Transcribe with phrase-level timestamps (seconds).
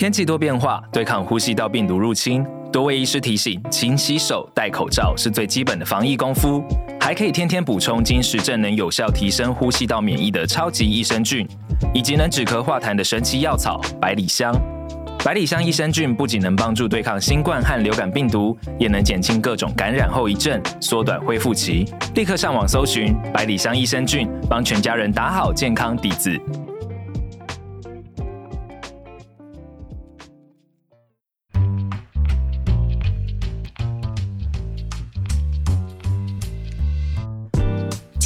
[0.00, 6.64] 天气多变化，对抗呼吸道病毒入侵，多位医师提醒，勤洗手、戴口罩是最基本的防疫功夫。
[6.98, 11.46] 还可以天天补充金石症能有效提升呼吸道免疫的超级益生菌，
[11.92, 14.58] 以及能止咳化痰的神奇药草百里香。
[15.22, 21.84] 百里香益生菌不仅能帮助对抗新冠和流感病毒，也能减轻各种感染后遗症，缩短恢复期。
[22.14, 26.40] 立刻上网搜寻百里香益生菌，帮全家人打好健康底子。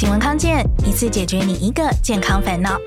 [0.05, 2.79] 健闻康健，一次解决你一个健康烦恼。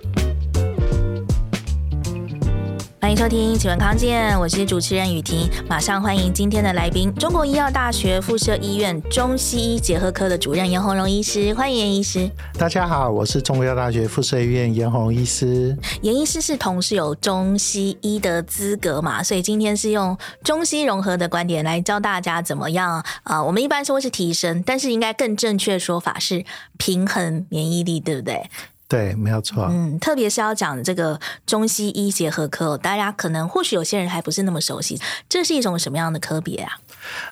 [3.08, 5.48] 欢迎收听《请问康健》，我是主持人雨婷。
[5.66, 11.54] 马上欢迎今天的来宾——中国医药大学附设医院中西医结合科的主任颜鸿荣医师。
[11.54, 12.30] 欢迎严医师。
[12.58, 15.74] 大家好，我是中国医药大学附设医院颜鸿荣医师。
[16.02, 26.44] 严医师是同时有中西医的资格嘛，所以今天是用中西融合的观点来教大家怎么样啊、我们一般说是提升，但是应该更正确的说法是
[26.76, 28.50] 平衡免疫力，对不对？
[28.88, 29.68] 对，没有错。
[29.70, 36.80] 嗯，特别是要讲这个中西医结合科，大家可能或许有些人还不是那么熟悉，这是一种什么样的科别啊？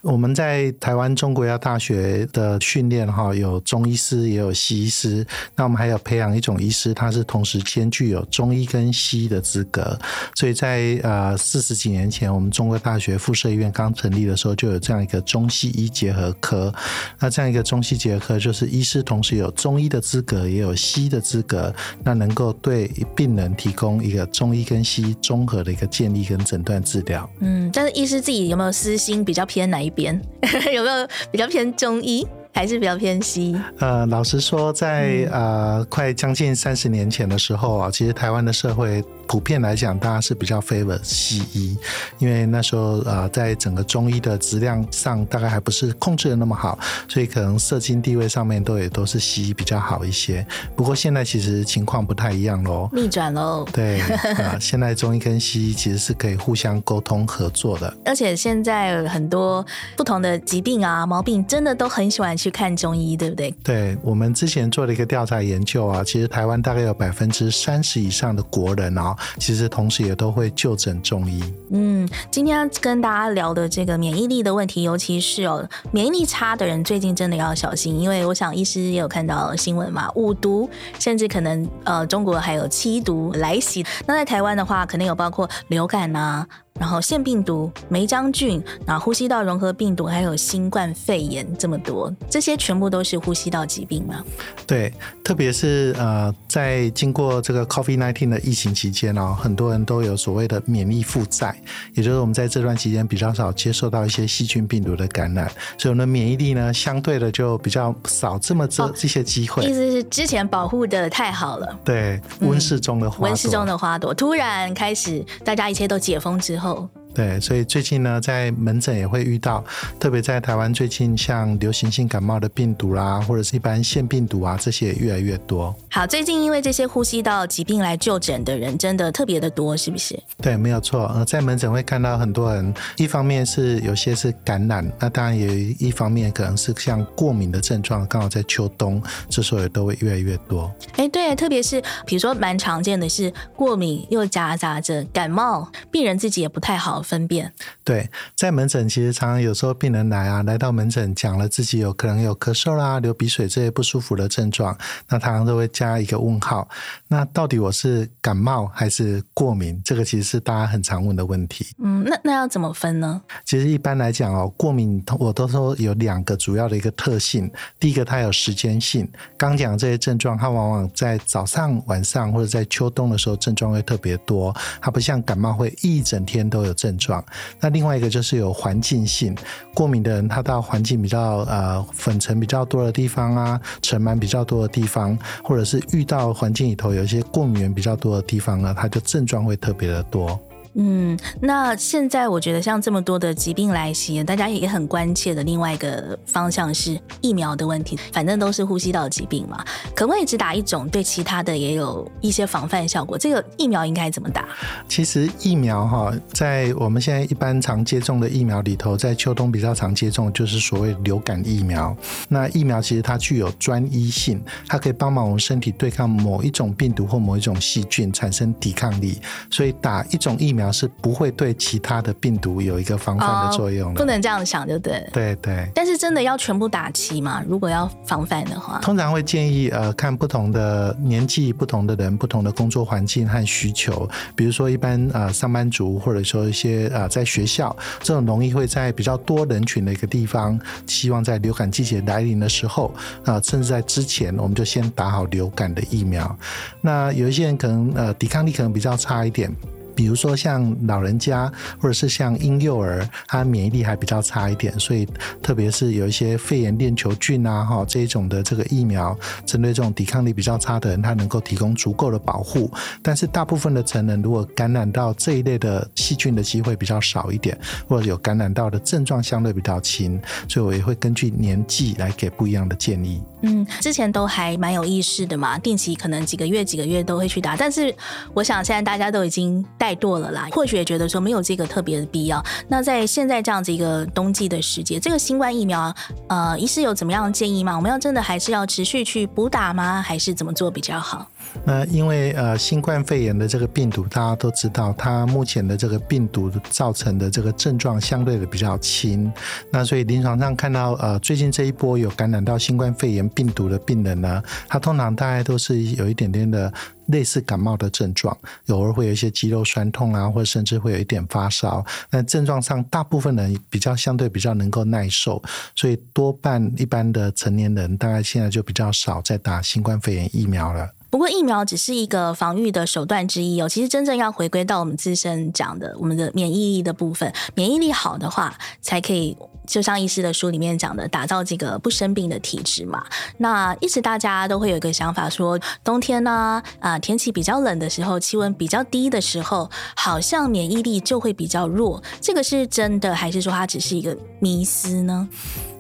[0.03, 9.99] 我们在台湾中国药大学的训练哈，有中医师也有西医师，那我们还有培养一种医师，他是同时兼具有中医跟西医的资格。
[10.35, 16.73] 所以在呃四十几年前，我们中国大学附设医院刚成立的时候，就有这样一个中西医结合科。
[17.19, 27.29] 那这样一个中西结合科，就是医师同时有中医的资格，也有西医的资格，那能够对病人提供一个中医跟西医综合的一个建立跟诊断治疗。
[27.41, 29.66] 嗯，但是医师自己有没有私心比较偏？
[29.67, 30.21] 哪一边
[30.73, 32.27] 有没有比较偏中医？
[32.55, 33.55] 还是比较偏西。
[33.81, 41.77] 呃，老实说，在呃快将近三十年前的时候啊，其实台湾的社会普遍来讲，大家是比较 favor 西医，
[42.19, 50.47] 因为那时候呃，在整个中医的质量上，大概还不是控制的那么好，所以可能社经地位上面都也都是西医比较好一些。
[50.75, 53.67] 不过现在其实情况不太一样喽，逆转喽。
[53.71, 57.95] 对啊，呃，现在中医跟西医其实是可以互相沟通合作的。
[58.07, 59.63] 而且现在很多
[59.95, 62.47] 不同的疾病啊、毛病，真的都很喜欢去。
[62.47, 63.53] 去看中医，对不对？
[63.65, 71.43] 对，我们之前做了一个调查研究啊，其实台湾大概有百分之三十以上的国人啊，其实同时也都会就诊中医。
[71.71, 80.69] 嗯，今天跟大家聊的这个免疫力的问题，尤其是哦，免疫力差的人最近真的要小心，因为我想医师也有看到新闻嘛，五毒
[80.99, 83.85] 甚至可能呃，中国还有七毒来袭。
[84.07, 86.47] 那在台湾的话，可能有包括流感啊。
[86.79, 94.23] 然后腺病毒、梅浆菌，然后呼吸道融合病毒，还有新冠肺炎，这么多，这些全部都是呼吸道疾病吗？
[94.67, 94.93] 对，
[95.25, 101.57] 特别是呃，在经过这个 COVID-19 的疫情期间哦，很多人都有所谓的免疫负债，
[101.95, 105.49] 也就是我们在这段期间比较少接受到一些细菌病毒的感染，
[105.79, 109.65] 所以我们的免疫力呢，相对的就比较少这么这、哦、这些机会。
[109.65, 111.79] 意思是之前保护的太好了。
[111.85, 116.66] 对，温室中的花朵，温室中的花朵突然开始，大家一切都解封之后。
[116.67, 119.65] 候，对，所以最近呢，在门诊也会遇到，
[119.99, 125.75] 特别在台湾最近，像流行性感冒的病毒啦，或者是一般腺病毒啊，这些也越来越多。
[125.91, 130.23] 好，最近因为这些呼吸道疾病来就诊的人，真的特别的多，是不是？
[130.43, 131.07] 对，没有错。
[131.15, 135.47] 呃，在门诊会看到很多人，一方面是有些是感染，那当然也
[135.79, 140.71] 一方面可能是像过敏的症状，刚好在秋冬，这时候也都会越来越多。
[140.97, 147.53] 哎，对，特别是比如说蛮常见的是过敏，又夹杂着感冒，病人自己也不太好分辨。
[147.85, 154.77] 对，在门诊其实常常有时候病人来啊，来到门诊讲了自己有可能有咳嗽啦、流鼻水这些不舒服的症状，
[155.09, 156.69] 那常常都会加一个问号。
[157.07, 159.81] 那到底我是感冒还是过敏？
[159.85, 161.67] 这个其实是大家很常问的问题。
[161.79, 163.23] 嗯，那那要怎么分呢？
[163.45, 167.49] 其实一般来讲哦，过敏我都说有两个主要的一个特性。
[167.79, 169.09] 第一个，它有时间性。
[169.37, 176.96] 刚讲这些症状，它往往在早上、晚上或者在秋冬的时候症状会特别多，它不像感冒会一整天都有症。
[176.99, 177.25] 状，
[177.61, 179.35] 那另外一个就是有环境性
[179.75, 190.39] 过敏的人，他到环境比较呃粉尘比较多的地方啊，尘螨比较多的地方，或者是遇到环境里头有一些过敏源比较多的地方呢，他就症状会特别的多。
[190.79, 197.99] 嗯，那现在我觉得像这么多的疾病来袭，大家也很关切的另外一个方向是疫苗的问题。
[198.13, 199.65] 反正都是呼吸道疾病嘛，
[199.95, 200.87] 可不可以只打一种？
[200.91, 203.17] 对其他的也有一些防范效果。
[203.17, 204.49] 这个疫苗应该怎么打？
[204.87, 211.97] 其实疫苗哈，在我们现在一般常接种的疫苗里头，在秋冬比较常接种就是所谓流感疫苗。
[212.29, 214.39] 那疫苗其实它具有专一性，
[214.69, 219.19] 它可以帮忙我们身体对抗某一种病毒或某一种细菌产生抵抗力。
[219.51, 220.66] 所以打一种疫苗。
[220.67, 224.01] 苗是不会对其他的病毒有一个防范的作用的。
[224.01, 225.09] 哦，不能这样想，就对。
[225.13, 225.69] 对对。
[225.75, 227.43] 但是真的要全部打齐吗？
[227.47, 234.09] 如果要防范的话，通常会建议呃，看不同的年纪、不同的人、不同的工作环境和需求。
[234.35, 242.93] 比如说，一般呃上班族，或者说一些呃在学校这种容易会在比较多人群的一个地方，希望在流感季节来临的时候
[243.25, 246.37] 啊、呃，甚至在之前，我们就先打好流感的疫苗。
[246.81, 249.51] 那有一些人可能呃抵抗力可能比较差一点。
[249.97, 251.51] 比如说像老人家，
[251.81, 255.09] 或者是像婴幼儿，他免疫力还比较差一点，所以
[255.43, 262.71] 特别是有一些肺炎链球菌啊，哈这一种的这个疫苗，针对这种抵抗力比较差的人，他能够提供足够的保护。
[263.03, 267.59] 但是大部分的成人如果感染到这一类的细菌的机会比较少一点，
[267.89, 273.23] 或者有感染到的症状相对比较轻，所以我也会根据年纪来给不一样的建议。
[273.47, 277.95] 嗯，之前都还蛮有意识的嘛，定期可能几个月几个月都会去打，但是
[278.35, 282.45] 我想现在大家都已经怠惰了啦，或许也觉得说没有这个特别的必要。
[282.69, 285.95] 那在现在这样子一个冬季的时节，这个新冠疫苗，
[286.29, 287.77] 呃，医师有怎么样的建议吗？
[287.77, 290.03] 我们要真的还是要持续去补打吗？
[290.03, 291.27] 还是怎么做比较好？
[291.65, 299.33] 那因为呃，新冠肺炎的这个病毒，大家都知道，它目前的这个病毒造成的这个症状相对的比较轻。
[299.73, 306.73] 那所以临床上看到呃，最近这一波有感染到新冠肺炎病毒的病人呢，他通常大概都是有一点点的
[307.07, 308.37] 类似感冒的症状，
[308.69, 311.85] 偶尔会有一些肌肉酸痛啊，或者甚至会有一点发烧。
[312.11, 315.43] 那症状上，大部分人比较相对比较能够耐受，
[315.75, 320.96] 所以多半一般的成年人，大概现在就比较少在打新冠肺炎疫苗了。
[321.17, 329.35] 不过疫苗只是一个防御的手段之一哦，其实真正要回归到我们自身讲的，我们的免疫力的部分，免疫力好的话，才可以
[329.67, 333.03] 就像医师的书里面讲的，打造这个不生病的体质嘛。
[333.39, 345.27] 那一直大家都会有一个想法说，冬天呢，啊、天气比较冷的时候，气温比较低的时候，好像免疫力就会比较弱，这个是真的，还是说它只是一个迷思呢？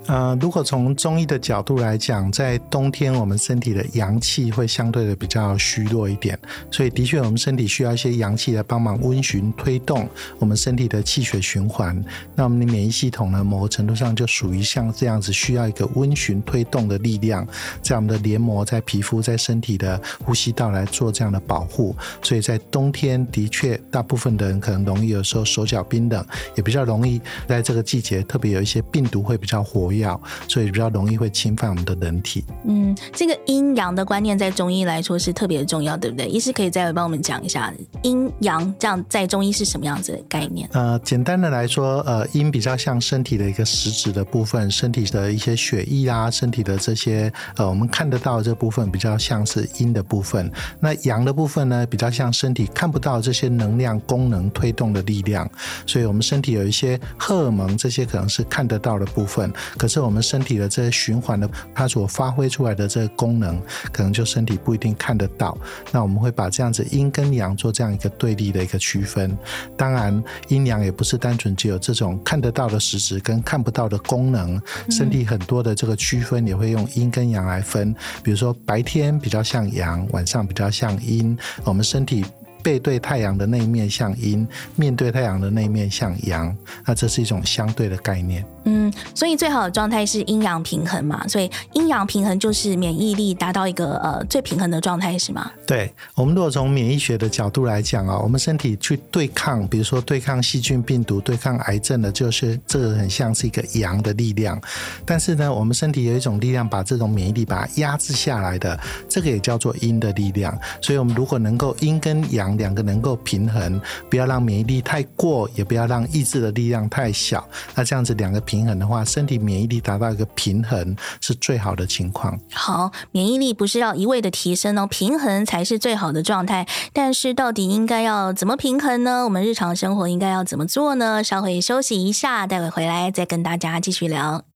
[0.08, 6.38] 呃，如果从中医的角度来讲，在冬天我们身体的阳气会相对的比较虚弱一点，
[6.70, 10.08] 所以的确我们身体需要一些阳气来帮忙温循推动
[10.38, 12.00] 我们身体的气血循环。
[12.36, 17.44] 那我们的免疫系统呢，某个程度上就属于像这样子，需要一个温循推动的力量，
[17.82, 21.96] 在我们的黏膜、在皮肤、在身体的呼吸道来做这样的保护。
[22.22, 26.24] 所以在冬天的确，大部分的人可能容易有时候手脚冰冷，
[26.54, 29.95] 也比较容易在这个季节，特别有一些病毒会比较活跃。
[29.98, 32.44] 药，所以比较容易会侵犯我们的人体。
[32.66, 36.26] 嗯，这个阴阳的观念在中医来说是特别的重要，对不对？
[36.26, 37.72] 医师可以再帮我们讲一下
[38.02, 40.68] 阴阳这样在中医是什么样子的概念？
[40.72, 50.50] 呃，简单的来说，呃，阴比较像身体的一个实质的部分，身体的一些血液啊，身体的这些呃，我们看得到的这部分比较像是阴的部分。
[50.80, 55.48] 那阳的部分呢，比较像身体看不到这些能量、功能推动的力量。
[55.86, 59.52] 所以我们身体有一些荷尔蒙，这些可能是看得到的部分。
[59.76, 63.60] 可是我们身体的这些循环的，它所发挥出来的这个功能，
[63.92, 65.56] 可能就身体不一定看得到。
[65.92, 69.36] 那我们会把这样子阴跟阳做这样一个对立的一个区分。
[69.76, 74.60] 当然，阴阳也不是单纯只有这种看得到的实质跟看不到的功能。
[74.90, 77.94] 身体很多的这个区分也会用阴跟阳来分。
[78.22, 81.36] 比如说白天比较像阳，晚上比较像阴。
[81.64, 82.24] 我们身体。
[82.66, 86.52] 背对太阳的那一面像阴，面对太阳的那一面像阳，
[86.84, 88.44] 那这是一种相对的概念。
[88.64, 95.48] 嗯，所以最好的状态是阴阳平衡嘛，所以阴阳平衡就是免疫力达到一个呃最平衡的状态，是吗？
[95.64, 104.60] 对，我们如果从免疫学的角度来讲啊，我们身体去对抗，比如说对抗细菌、病毒、对抗癌症的，就是这个很像是一个阳的力量。
[105.04, 108.76] 但是呢，我们身体有一种力量把这种免疫力把它压制下来的，
[109.08, 110.52] 这个也叫做阴的力量。
[110.80, 112.55] 所以，我们如果能够阴跟阳。
[112.56, 117.46] 两个能够平衡，不要让免疫力太过，也不要让抑制的力量太小。
[117.74, 122.38] 那这样子两个平衡的话，身体免疫力达到一个平衡是最好的情况。
[122.52, 126.66] 好，免疫力不是要一味的提升哦，平衡才是最好的状态。
[126.92, 129.24] 但是到底应该要怎么平衡呢？
[129.24, 131.22] 我们日常生活应该要怎么做呢？
[131.22, 134.55] 稍微休息一下，待会回来再跟大家继续聊。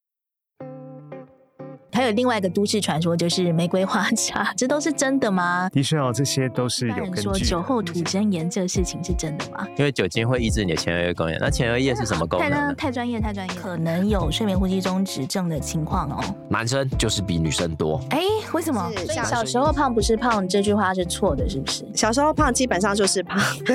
[1.92, 5.68] 还有另外一个都市传说，就是玫瑰花茶， 这都是真的吗？
[5.72, 7.22] 的确哦，这些都是有根据。
[7.22, 9.66] 说酒后吐真言这个事情是真的吗？
[9.76, 12.50] 因为酒精会抑制你的前额叶功能，那前额叶是什么功能？
[12.50, 16.22] 太太专业，太专业，可能有睡眠呼吸中止症的情况哦。
[16.48, 18.00] 男生就是比女生多。
[18.10, 18.20] 哎，
[18.52, 18.90] 为什么？
[19.24, 21.84] 小时候胖不是胖，这句话是错的，是不是？
[21.94, 23.38] 小时候胖基本上就是胖。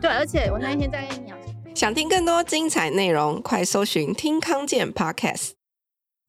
[0.00, 1.36] 对，而且我那一天在跟你讲，
[1.74, 5.52] 想听更多精彩内容，快搜寻听康健 Podcast。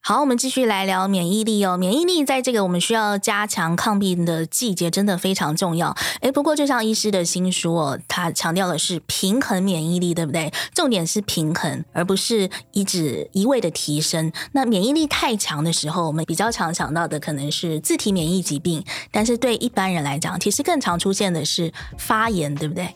[0.07, 1.75] 好，我们继续来聊免疫力哦。
[1.77, 5.97] 免疫力在这个我们需要加强抗病的季节，真的非常重要。
[6.21, 10.53] 诶，不过就像医师的新书哦，他强调的是平衡免疫力，对不对？
[10.75, 14.31] 重点是平衡，而不是一直一味的提升。
[14.51, 22.93] 那免疫力太强的时候，我们比较常想到的可能是自体免疫疾病，但是对一般人来讲，其实更常出现的是发炎，对不对？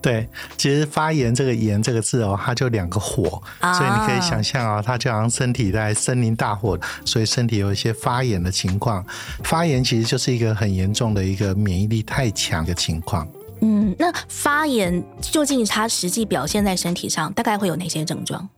[0.00, 9.06] 对，其实发炎这个“炎”这个字哦，它就两个火，啊、所以你可以想象啊、哦，它就好像身体在森林大火，所以身体有一些发炎的情况。
[9.44, 13.28] 发炎其实就是一个很严重的一个免疫力太强的情况。
[13.64, 18.48] 嗯，那发炎究竟它实际表现在身体上，大概会有哪些症状？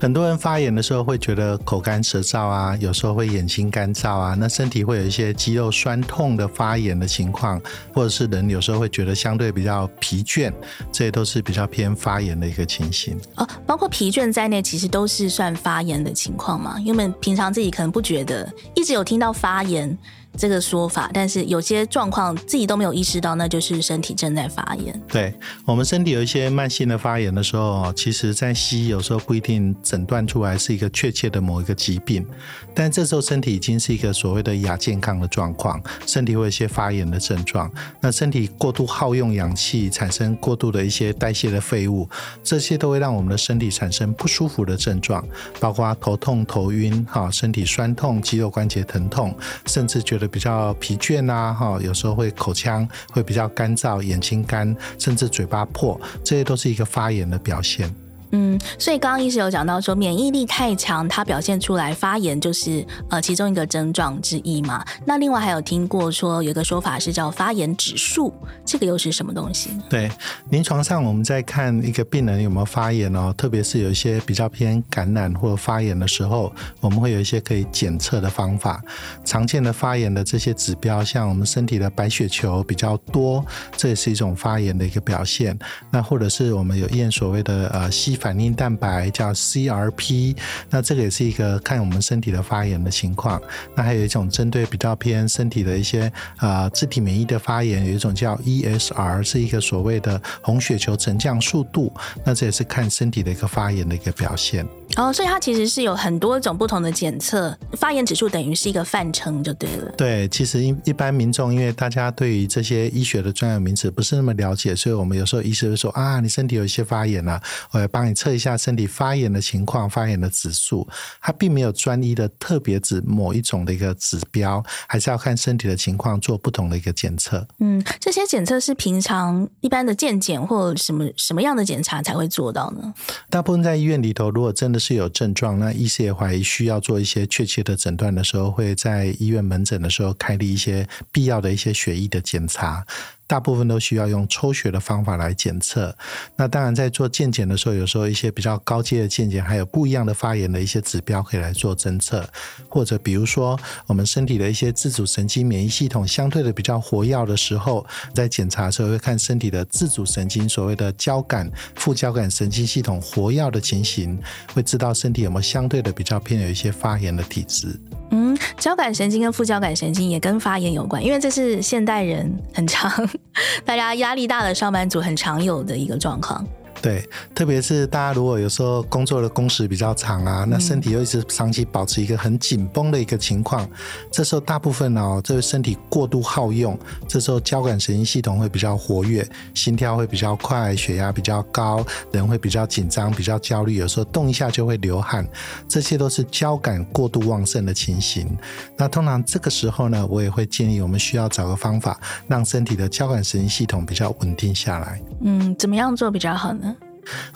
[0.00, 7.60] 很多人发炎的时候会觉得口干舌燥啊，有时候会眼睛干燥啊，那身体会有一些肌肉酸痛的发炎的情况，
[7.94, 10.52] 或者是人有时候会觉得相对比较疲倦，
[10.90, 13.16] 这些都是比较偏发炎的一个情形。
[13.36, 16.76] 哦，包括疲倦在内，其实都是算发炎的情况嘛？
[16.80, 19.96] 因为平常自己可能不觉得，一直有听到发炎。
[20.38, 25.02] 这个说法，但是有些状况自己都没有意识到，那就是身体正在发炎。
[25.08, 32.24] 对，我们身体有一些慢性的发炎的时候，其实在西医有时候不一定诊断出来是一个确切的某一个疾病，
[32.72, 37.68] 但这时候身体已经是一个所谓的亚健康的状况，身体会有一些发炎的症状。
[38.00, 42.08] 那身体过度耗用氧气，产生过度的一些代谢的废物，
[42.44, 45.26] 这些都会让我们的身体产生不舒服的症状，
[45.58, 50.27] 包括头痛、头晕、哈身体酸痛、肌肉关节疼痛，甚至觉得。
[50.28, 57.92] 比较疲倦啊，哈，有时候会口腔会比较干燥，眼睛干，甚至嘴巴破，这些都是一个发炎的表现。
[58.30, 64.84] 嗯，所以刚刚医师有讲到说，免疫力太强，它表现出来发炎就是呃其中一个症状之一嘛。
[65.06, 68.32] 那另外还有听过说有一个说法是叫发炎指数，
[68.64, 69.70] 这个又是什么东西？
[69.88, 70.10] 对，
[70.50, 78.82] 临床上我们在看一个病人有没有发炎哦，特别是有一些比较偏感染或发炎的时候，我们会有一些可以检测的方法。
[79.24, 83.44] 常见的发炎的这些指标，像我们身体的白血球比较多，
[83.76, 85.58] 这也是一种发炎的一个表现。
[85.90, 90.36] 那或者是我们有验所谓的呃细反应蛋白叫 CRP，
[90.68, 93.40] 那这个也是一个看我们身体的发炎的情况。
[93.74, 101.90] 那还有一种针对比较偏身体的一些呃自体免疫的发炎，有一种叫 ESR，是一个所谓的红血球沉降速度。
[102.24, 104.66] 那这也是看身体的一个发炎的一个表现。
[104.98, 109.92] 哦，所以它其实是有很多种不同的检测，发炎指数等于是一个范称就对了。
[109.96, 117.40] 对，其实一一般民众因为大家对于这些医学的专有名词不是那么了解，所以我们有时候医师会说啊，你身体有一些发炎了，
[117.70, 120.84] 我来帮你测一下身体发炎的情况、发炎的指数。
[121.20, 127.46] 它并没有专一的特别指某一种的一个指标，还是要看身体的情况做不同的一个检测。
[127.60, 132.92] 嗯，这些检测是平常一般的健检或什么什么样的检查才会做到呢？
[133.30, 142.86] 大部分在医院里头，如果真的是是有症状，那医师也怀疑需要做一些确切的诊断的时候，会在医院门诊的时候开立一些必要的一些血液的检查。
[143.28, 145.94] 大部分都需要用抽血的方法来检测。
[146.34, 152.28] 那当然，在做健检的时候，有时候一些比较高阶的健检，还有不一样的发炎的一些指标可以来做侦测。
[152.68, 153.56] 或者比如说，
[153.86, 164.18] 我们身体的一些自主神经免疫系统相对的比较活跃的时候，在检查的时候会看身体的自主神经，所谓的交感、副交感神经系统活跃的情形，
[164.54, 167.78] 会知道身体有没有相对的比较偏有一些发炎的体质。
[168.10, 172.90] 嗯，交感神经跟副交感神经也跟发炎有关，因为这是现代人很常，
[173.64, 176.44] 大家压力大的上班族很常有的一个状况。
[176.80, 177.04] 对，
[177.34, 183.68] 特别是大家如果有时候工作的工时比较长啊，那身体又一直长期保持一个很紧绷的一个情况，
[184.12, 195.28] 这时候大部分哦，这个身体过度耗用，这时候交感神经系统会比较活跃，心跳会比较快，血压比较高，人会比较紧张，比较焦虑，有时候动一下就会流汗，
[195.68, 198.28] 这些都是交感过度旺盛的情形。
[198.76, 205.00] 那通常这个时候呢，我也会建议我们需要找个方法，让身体的交感神经系统比较稳定下来。
[205.22, 206.67] 嗯，怎么样做比较好呢？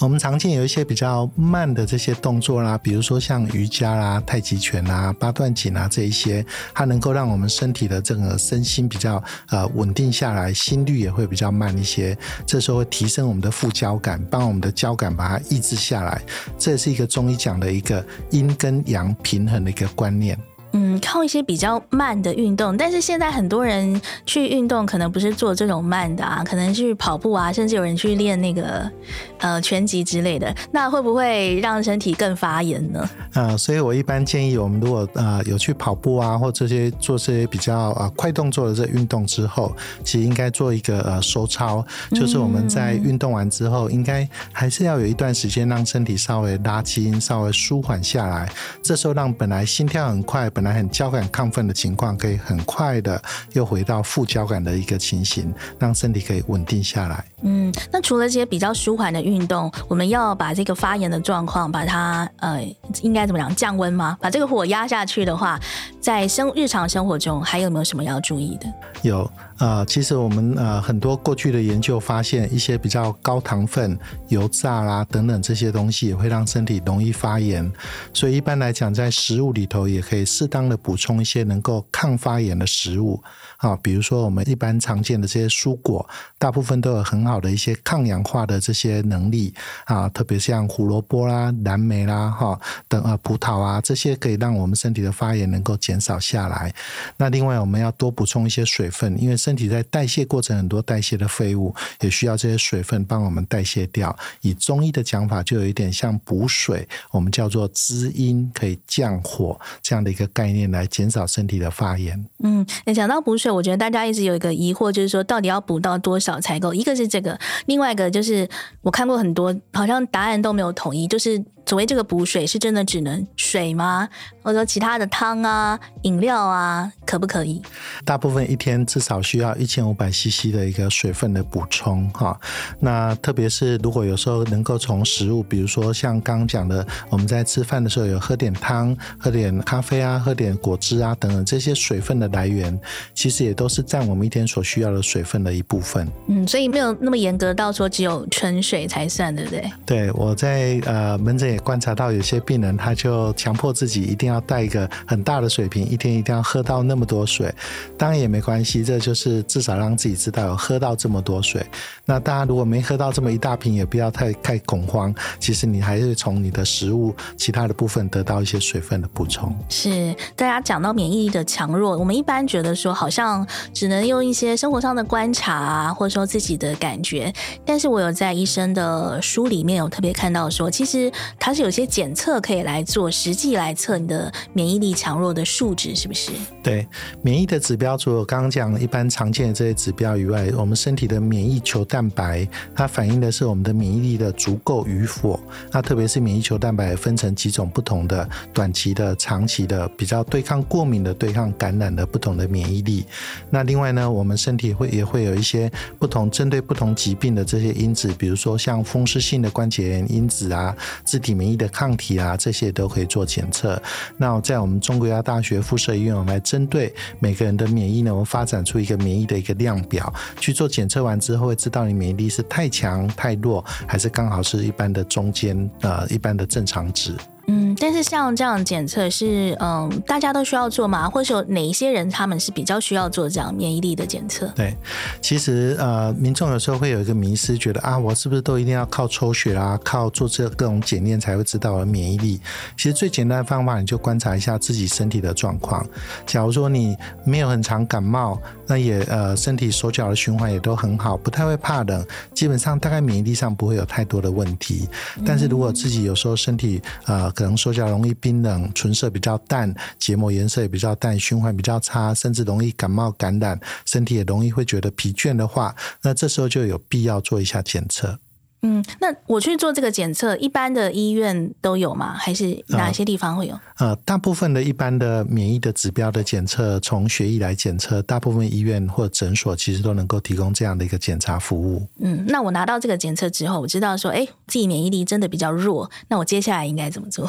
[0.01, 12.17] 我们常见有一些比较慢的这些动作啦，比如说像瑜伽啦、太极拳啦、八段锦啊这一些，它能够让我们身体的这个身心比较呃稳定下来，心率也会比较慢一些。
[12.47, 16.23] 这时候会提升我们的副交感，帮我们的交感把它抑制下来。
[16.59, 20.39] 这也是一个中医讲的一个阴跟阳平衡的一个观念。
[20.73, 28.91] 嗯，靠一些比较慢的运动，但是现在很多人去运动，可能不是做这种慢的啊，可能去跑步啊，甚至有人去练那个
[29.39, 33.01] 呃拳击之类的，那会不会让身体更发炎呢？
[33.35, 48.51] 啊、呃，所以我一般建议我们如果呃有去跑步啊，或这些做这些比较啊、快动作的这运动之后，其实应该做一个呃收操，就是我们在运动完之后，应该还是要有一段时间让身体稍微拉筋，稍微舒缓下来，
[48.83, 53.21] 这时候让本来心跳很快，本来很交感亢奋的情况，可以很快的
[53.53, 57.25] 又回到副交感的一个情形，让身体可以稳定下来。
[57.43, 62.63] 嗯，那除了这些比较舒缓的运动，我们要把这个发炎的状况，把它呃，
[63.03, 64.17] 应该怎么讲，降温吗？
[64.21, 65.59] 把这个火压下去的话，
[66.01, 68.67] 在生日常生活中还有没有什么要注意的？
[69.03, 69.31] 有。
[69.63, 77.71] 呃，其实我们呃很多过去的研究发现，一些比较高糖分、油炸啦等等这些东西也会让身体容易发炎。
[78.13, 83.23] 所以一般来讲，在食物里头也可以适当的补充一些能够抗发炎的食物
[83.59, 86.05] 啊，比如说我们一般常见的这些蔬果，
[86.41, 89.55] 大部分都有很好的一些抗氧化的这些能力
[89.85, 96.75] 啊，特别像胡萝卜啦、蓝莓啦、哈等啊葡萄啊这些，可以让我们身体的发炎能够减少下来。
[97.17, 104.17] 那另外我们要多补充一些水分，因为身身体在代谢过程很多代谢的废物也需要这些水分帮我们代谢掉。
[104.41, 112.25] 以中医的讲法，就有一点像补水，我们叫做滋阴，可以降火这样的一个概念，来减少身体的发炎。
[112.43, 116.73] 嗯，你讲到补水，我觉得大家一直有一个疑惑，就是说到底要补到多少才够？
[116.73, 118.49] 一个是这个，另外一个就是
[118.81, 121.45] 我看过很多，好像答案都没有统一，就是。
[121.65, 124.09] 所谓这个补水是真的只能水吗？
[124.43, 127.63] 或者说其他的汤啊、饮料啊，可不可以？
[128.05, 132.39] 大部分一天至少需要一千五百 CC 的一个水分的补充哈。
[132.81, 142.77] 那特别是如果有时候能够从食物，比如说像刚刚讲的，我们在吃饭的时候有喝点汤、喝点咖啡啊、喝点果汁啊等等这些水分的来源，
[143.15, 146.09] 其实也都是占我们一天所需要的水分的一部分。
[146.27, 149.73] 嗯，所以没有那么严格到说只有纯水才算，对不对？
[149.87, 151.52] 对，我在呃门诊。
[151.53, 157.53] 也观察到有些病人，他就强迫自己一定要带一个很大的水瓶，一天一定要喝到那么多水。
[157.99, 161.65] 当然也没关系，这就是至少让自己知道有喝到这么多水。
[162.05, 165.15] 那大家如果没喝到这么一大瓶，也不要太太恐慌。
[165.39, 169.55] 其实你还是从你的食物其他的部分得到一些水分的补充。
[169.69, 177.33] 是，大家讲到免疫力的强弱，我们一般觉得说好像只能用一些生活上的观察啊，或者说自己的感觉。
[177.65, 181.13] 但是我有在医生的书里面有特别看到说，其实。
[181.45, 186.31] 它是有些检测可以来做，实际来测你的免疫力强弱的数值，是不是？
[186.63, 186.87] 对，
[187.21, 195.41] 免疫的指标，除了我刚刚讲一般常见的这些指标以外，我们身体的免疫球蛋白，它反映的是我们的免疫力的足够与否。
[195.73, 203.05] 那特别是免疫球蛋白分成几种不同的短期的、长期的，比较对抗过敏的、对抗感染的不同的免疫力。
[203.51, 211.32] 那另外呢，我们身体会也会有一些不同针对不同疾病的这些因子，比如说像风湿性的关节炎因子啊，自体。
[211.35, 213.81] 免疫的抗体啊，这些都可以做检测。
[214.17, 227.15] 那在我们中国医药大学附设医院，我们来针对每个人的免疫呢，我们发展出一个免疫的一个量表去做检测完之后，会知道你免疫力是太强、太弱，还是刚好是一般的中间呃一般的正常值。
[227.47, 231.09] 嗯，但是像这样检测是嗯，大家都需要做吗？
[231.11, 234.47] 或者说哪一些人他们是比较需要做这样免疫力的检测？
[234.55, 234.77] 对，
[235.21, 242.41] 其实呃，民众有时候会有一个迷失，觉得啊，我是不是都一定要靠抽血啊，靠做这各种检验才会知道我的免疫力？
[242.77, 245.85] 其实最简单的方法，你就观察一下自己身体的状况。
[246.27, 254.89] 假如说你没有很常感冒，那也呃身体手脚的循环也都很好，不太会怕冷，基本上大概免疫力上不会有太多的问题。
[255.27, 268.17] 但是如果自己有时候身体呃，可能手脚容易冰冷，唇色比较淡，结膜颜色也比较淡，循环比较差，甚至容易感冒感染，身体也容易会觉得疲倦的话，那这时候就有必要做一下检测。
[268.65, 272.15] 嗯，那我去做这个检测，一般的医院都有吗？
[272.17, 273.55] 还是哪些地方会有？
[273.79, 281.85] 呃，呃，大部分的一般的免疫的指标的检测，从血液来检测，大部分医院或诊所其实都能够提供这样的一个检查服务。
[281.99, 287.29] 嗯，那我拿到这个检测之后，我知道说，哎，自己免疫力真的比较弱，那我接下来应该怎么做？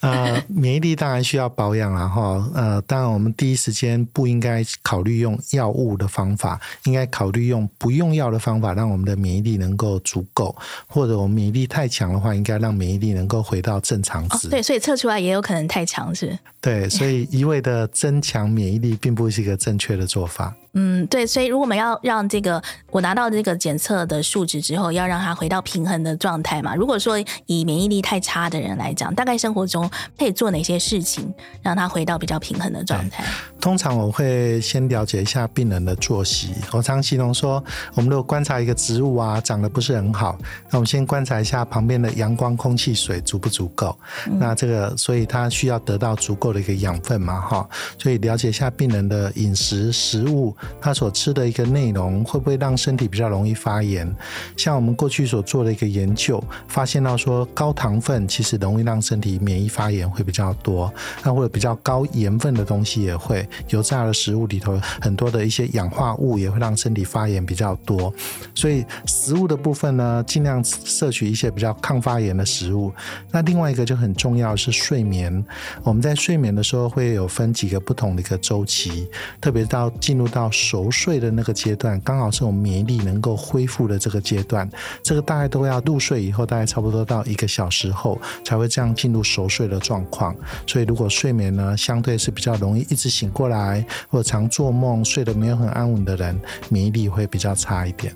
[0.00, 2.46] 呃， 免疫力当然需要保养了哈。
[2.54, 10.54] 呃，当然我们第一时间不应该考虑用药物的方法，应该考虑用不用药的方法，让我们的免疫力能够足够。
[10.86, 14.48] 或者我们免疫力太强的话，应该让免疫力能够回到正常值。
[14.48, 16.38] 哦，对，所以测出来也有可能太强，是。
[16.60, 20.54] 对，所以一味的增强免疫力，并不是一个正确的做法。
[20.76, 22.60] 嗯，对，所以如果我们要让这个
[22.90, 26.74] 我拿到这个检测的数值之后，要让它回到平衡的状态嘛。
[26.74, 31.32] 如果说以免疫力太差的人来讲，大概生活中可以做哪些事情，
[31.62, 33.22] 让它回到比较平衡的状态？
[33.60, 36.54] 通常我会先了解一下病人的作息。
[36.72, 37.62] 我常形容说，
[37.94, 40.36] 我们如果观察一个植物啊，长得不是很好，
[40.70, 43.96] 那我们先观察一下旁边的阳光、空气、水足不足够。
[44.26, 47.68] 嗯、那这个，所以它需要得到足够的一个养分嘛，哈。
[47.98, 50.54] 所以了解一下病人的饮食食物。
[50.80, 54.10] 他所吃的一个内容会不会让身体比较容易发炎？
[54.56, 68.12] 像我们过去所做的一个研究，发现到说高糖分其实容易让身体免疫发炎会比较多，那或者比较高盐分的东西也会，油炸的食物里头很多的一些氧化物也会让身体发炎比较多。
[68.54, 72.92] 所以食物的部分呢，尽量摄取一些比较抗发炎的食物。
[73.30, 75.44] 那另外一个就很重要是睡眠，
[75.82, 79.08] 我们在睡眠的时候会有分几个不同的一个周期，
[79.40, 84.68] 特别到进入到熟睡的那个阶段，刚好是我们免疫力能够恢复的这个阶段。
[85.02, 90.34] 这个大概都要入睡以后，大概差不多到一个小时后，才会这样进入熟睡的状况。
[90.66, 96.38] 所以，如果睡眠呢，相对是比较容易一直醒过来，或者常做梦、睡得没有很安稳的人，
[96.68, 98.14] 免疫力会比较差一点。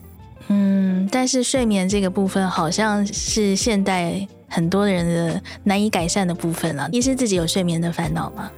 [0.51, 6.88] 嗯，但是睡眠这个部分，好像是现代很多人的难以改善的部分了。
[6.92, 8.51] 医师自己有睡眠的烦恼吗？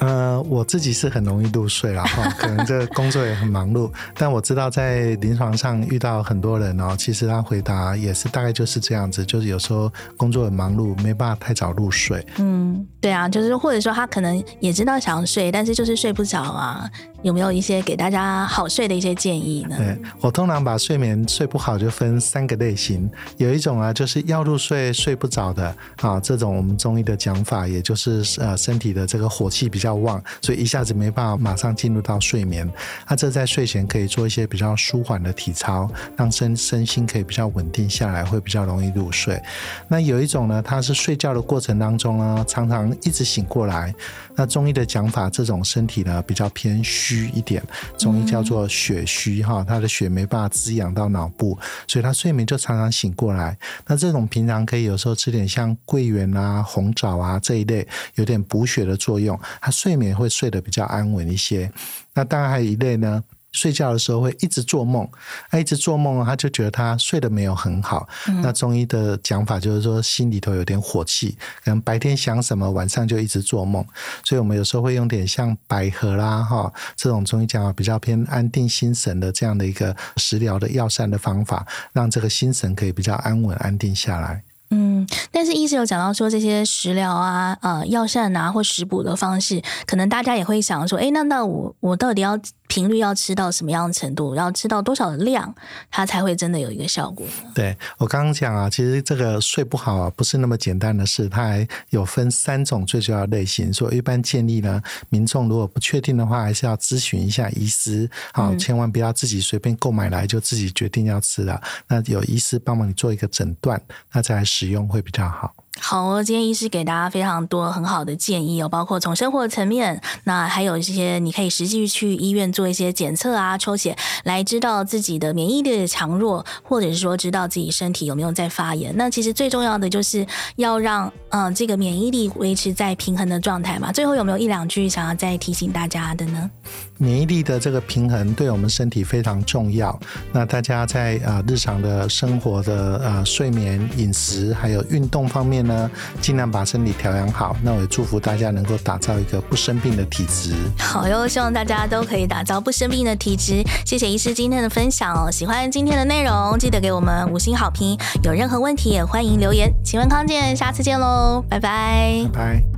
[0.00, 12.24] 呃，我自己是很容易入睡啦，哈， 可能这个工作也很忙碌，但我知道在临床上遇到很多人哦，其实他回答也是大概就是这样子，就是有时候工作很忙碌，没办法太早入睡。
[12.36, 16.88] 嗯，对啊，就是或者说他可能也知道想睡，但是就是睡不着啊。
[17.22, 19.76] 有没有一些给大家好睡的一些建议呢？
[19.76, 32.70] 对，我通常把睡眠睡不好就分三个类型，有一种啊就是要入睡睡不着的啊，这种我们中医的讲法，也就是呃身体的这个火气比较旺，所以一下子没办法马上进入到睡眠。
[33.08, 39.42] 那、这在睡前可以做一些比较舒缓的体操，让身身心可以比较稳定下来，会比较容易入睡。
[39.88, 43.92] 那有一种呢，它是睡觉的过程当中呢，常常一直醒过来。
[44.36, 47.62] 那中医的讲法，这种身体呢比较偏虚一点，
[47.96, 53.56] 中医叫做血虚哈，他的血没办法滋养到脑部，所以他睡眠就常常醒过来。
[53.86, 61.70] 那这种平常可以有时候吃点像桂圆啊、红枣啊这一类，有点补血的作用，他睡眠会睡得比较安稳一些。
[62.14, 63.22] 那当然还有一类呢。
[63.52, 65.08] 睡觉的时候会一直做梦，
[65.50, 68.06] 他一直做梦，他就觉得他睡得没有很好。
[68.28, 73.84] 嗯、那中医的讲法就是说，心里头有点火气，可能白天想什么，晚上就一直做梦。
[74.24, 84.42] 所以我们有时候会用点像百合啦，哈，这种中医讲法比较偏安定心神的这样的一个食疗的药膳的方法，让这个心神可以比较安稳安定下来。
[84.70, 95.52] 嗯，但是医师有讲到说，这些食疗啊、呃药膳啊或食补的方式，可能大家也会想说，哎，那那我我到底要频率要吃到什么样的程度，要吃到多少的量，
[95.90, 97.50] 它才会真的有一个效果呢？
[97.54, 103.72] 对，我刚刚讲啊，其实这个睡不好啊，不是那么简单的事，它还有分三种最主要类型。
[103.72, 111.60] 所以一般建议呢，民众如果不确定的话，还是要咨询一下医师，好，千万不要自己随便购买来就自己决定要吃了。
[111.88, 113.80] 那有医师帮忙你做一个诊断，
[114.12, 115.54] 那再来使用会比较好。
[115.80, 128.92] 好哦，今天医师给大家非常多很好的建议哦，包括从生活层面，那还有一些你可以实际去医院做一些检测啊、抽血，来知道自己的免疫力的强弱，或者是说知道自己身体有没有在发炎。
[128.96, 133.90] 那其实最重要的就是要让嗯、呃、这个免疫力维持在平衡的状态嘛。
[133.92, 136.50] 最后有没有一两句想要再提醒大家的呢？
[136.98, 139.98] 免疫力的这个平衡对我们身体非常重要。
[140.32, 145.88] 那大家在啊、呃、日常的生活的啊、呃、睡眠、饮食还有运动方面呢，
[146.20, 147.54] 尽量把身体调养好。
[147.62, 150.52] 那我也祝福大家能够打造一个不生病的体质。
[150.78, 153.62] 好哟，希望大家都可以打造不生病的体质。
[153.84, 155.30] 谢谢医师今天的分享哦。
[155.30, 157.96] 喜欢今天的内容，记得给我们五星好评。
[158.24, 159.72] 有任何问题也欢迎留言。
[159.84, 162.26] 请问康健，下次见喽，拜拜。
[162.32, 162.77] 拜拜。